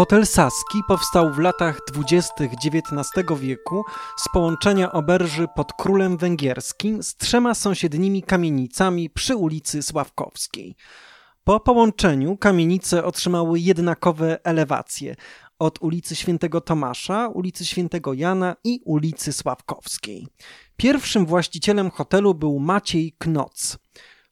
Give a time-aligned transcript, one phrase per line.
[0.00, 3.10] Hotel Saski powstał w latach dwudziestych XIX
[3.40, 3.84] wieku
[4.16, 10.76] z połączenia oberży pod Królem Węgierskim z trzema sąsiednimi kamienicami przy ulicy Sławkowskiej.
[11.44, 15.16] Po połączeniu kamienice otrzymały jednakowe elewacje
[15.58, 20.26] od ulicy Świętego Tomasza, ulicy Świętego Jana i ulicy Sławkowskiej.
[20.76, 23.78] Pierwszym właścicielem hotelu był Maciej Knoc.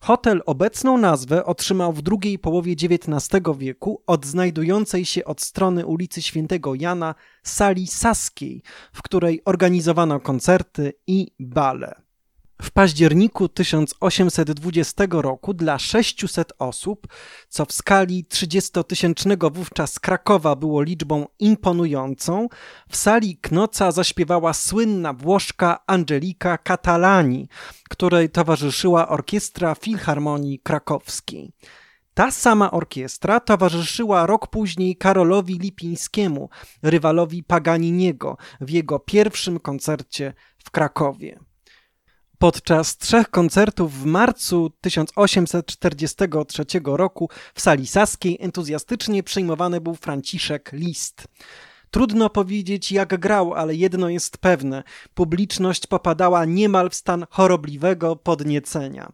[0.01, 6.23] Hotel obecną nazwę otrzymał w drugiej połowie XIX wieku od znajdującej się od strony ulicy
[6.23, 8.62] Świętego Jana sali saskiej,
[8.93, 12.08] w której organizowano koncerty i bale.
[12.62, 17.07] W październiku 1820 roku dla 600 osób,
[17.49, 22.49] co w skali 30-tysięcznego wówczas Krakowa było liczbą imponującą,
[22.89, 27.49] w sali Knoca zaśpiewała słynna Włoszka Angelika Catalani,
[27.91, 31.52] której towarzyszyła orkiestra Filharmonii Krakowskiej.
[32.15, 36.51] Ta sama orkiestra towarzyszyła rok później Karolowi Lipińskiemu,
[36.82, 40.32] rywalowi Paganiniego, w jego pierwszym koncercie
[40.65, 41.48] w Krakowie.
[42.39, 51.29] Podczas trzech koncertów w marcu 1843 roku w sali saskiej entuzjastycznie przyjmowany był Franciszek List.
[51.91, 54.83] Trudno powiedzieć, jak grał, ale jedno jest pewne:
[55.15, 59.13] publiczność popadała niemal w stan chorobliwego podniecenia.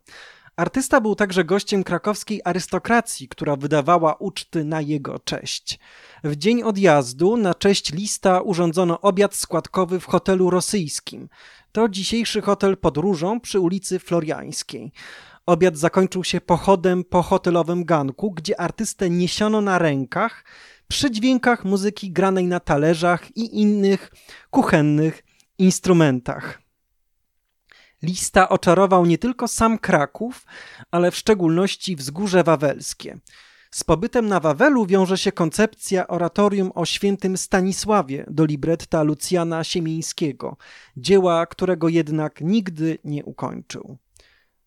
[0.57, 5.79] Artysta był także gościem krakowskiej arystokracji, która wydawała uczty na jego cześć.
[6.25, 11.29] W dzień odjazdu na cześć lista urządzono obiad składkowy w hotelu rosyjskim.
[11.73, 14.93] To dzisiejszy hotel pod Różą przy ulicy Floriańskiej.
[15.47, 20.45] Obiad zakończył się pochodem po hotelowym ganku, gdzie artystę niesiono na rękach
[20.89, 24.11] przy dźwiękach muzyki granej na talerzach i innych
[24.51, 25.25] kuchennych
[25.59, 26.64] instrumentach.
[28.05, 30.47] Lista oczarował nie tylko sam Kraków,
[30.91, 33.19] ale w szczególności wzgórze wawelskie.
[33.71, 40.57] Z pobytem na Wawelu wiąże się koncepcja oratorium o świętym Stanisławie do libretta Lucjana Siemińskiego,
[40.97, 43.99] dzieła którego jednak nigdy nie ukończył.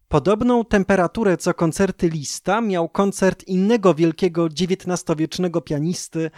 [0.08, 6.32] Podobną temperaturę co koncerty Lista miał koncert innego wielkiego XIX-wiecznego pianisty,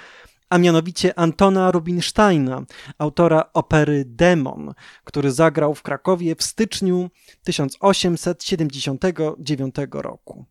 [0.49, 2.63] a mianowicie Antona Rubinsteina,
[2.97, 4.73] autora opery Demon,
[5.03, 7.09] który zagrał w Krakowie w styczniu
[7.43, 10.45] 1879 roku.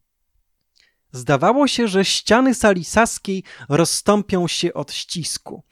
[1.12, 5.62] Zdawało się, że ściany sali saskiej rozstąpią się od ścisku.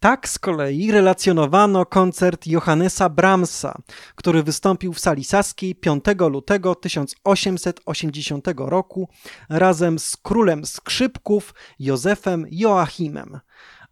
[0.00, 3.78] Tak z kolei relacjonowano koncert Johannesa Brahmsa,
[4.14, 9.08] który wystąpił w sali saskiej 5 lutego 1880 roku
[9.48, 13.40] razem z królem skrzypków Józefem Joachimem.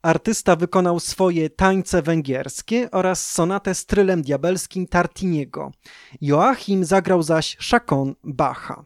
[0.03, 5.73] Artysta wykonał swoje tańce węgierskie oraz sonatę z trylem diabelskim Tartiniego.
[6.21, 8.85] Joachim zagrał zaś szakon Bacha.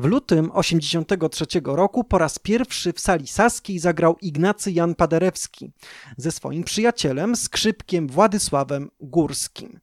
[0.00, 5.72] W lutym 1983 roku po raz pierwszy w sali saskiej zagrał Ignacy Jan Paderewski
[6.16, 9.80] ze swoim przyjacielem, skrzypkiem Władysławem Górskim.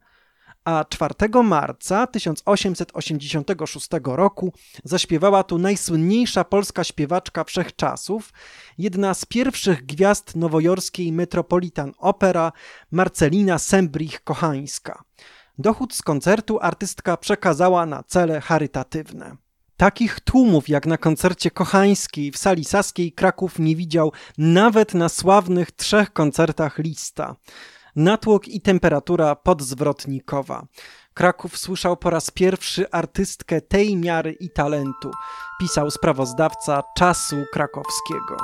[0.63, 1.13] A 4
[1.43, 8.33] marca 1886 roku zaśpiewała tu najsłynniejsza polska śpiewaczka wszechczasów,
[8.77, 12.51] jedna z pierwszych gwiazd nowojorskiej Metropolitan Opera,
[12.91, 15.01] Marcelina Sembrich-Kochańska.
[15.57, 19.46] Dochód z koncertu artystka przekazała na cele charytatywne.
[19.77, 25.71] Takich tłumów jak na koncercie kochańskiej w sali saskiej Kraków nie widział nawet na sławnych
[25.71, 27.35] trzech koncertach lista.
[27.95, 30.65] Natłok i temperatura podzwrotnikowa.
[31.13, 35.11] Kraków słyszał po raz pierwszy artystkę tej miary i talentu,
[35.59, 38.37] pisał sprawozdawca czasu krakowskiego.